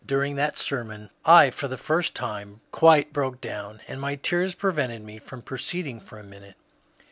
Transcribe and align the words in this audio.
During 0.03 0.35
that 0.35 0.57
sermon 0.57 1.11
I 1.25 1.51
for 1.51 1.67
the 1.67 1.77
first 1.77 2.15
time 2.15 2.61
quite 2.71 3.13
broke 3.13 3.39
down, 3.39 3.81
and 3.87 4.01
my 4.01 4.15
tears 4.15 4.55
prevented 4.55 5.03
me 5.03 5.19
from 5.19 5.43
proceeding 5.43 5.99
for 5.99 6.17
a 6.17 6.23
minute. 6.23 6.55